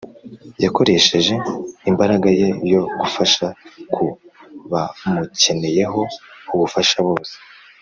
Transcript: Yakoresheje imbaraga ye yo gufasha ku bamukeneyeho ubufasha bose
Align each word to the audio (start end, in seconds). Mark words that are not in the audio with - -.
Yakoresheje 0.63 1.35
imbaraga 1.89 2.27
ye 2.39 2.49
yo 2.71 2.81
gufasha 2.99 3.45
ku 3.93 4.05
bamukeneyeho 4.71 6.01
ubufasha 6.53 6.97
bose 7.07 7.33